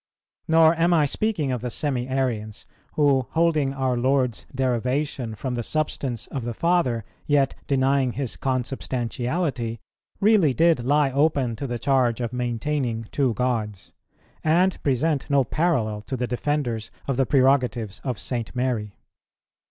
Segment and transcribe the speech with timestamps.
[0.47, 5.61] Nor am I speaking of the Semi Arians, who, holding our Lord's derivation from the
[5.61, 9.79] Substance of the Father, yet denying His Consubstantiality,
[10.19, 13.93] really did lie open to the charge of maintaining two Gods,
[14.43, 18.55] and present no parallel to the defenders of the prerogatives of St.
[18.55, 18.95] Mary.